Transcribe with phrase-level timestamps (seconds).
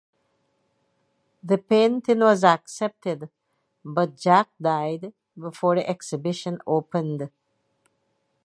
[1.43, 3.29] The painting was accepted
[3.85, 7.29] but Jack died before the exhibition opened.